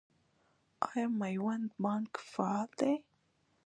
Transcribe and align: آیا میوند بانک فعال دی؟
آیا 0.87 1.07
میوند 1.19 1.69
بانک 1.81 2.13
فعال 2.33 2.69
دی؟ 2.79 2.93